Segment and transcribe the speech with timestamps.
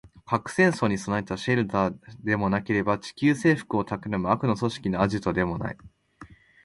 [0.25, 5.77] 核戦争に備えたシェルターでもなければ、地球制服を企む悪の組織のアジトでもない